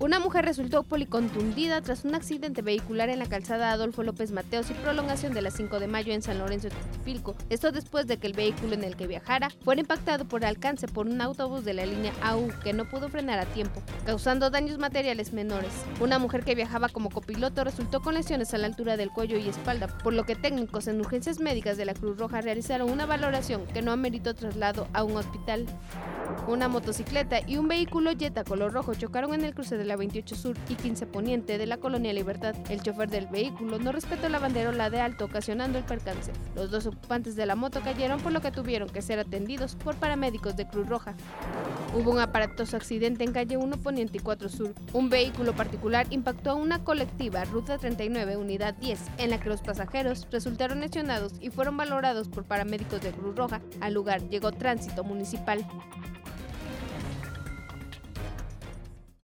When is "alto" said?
35.00-35.26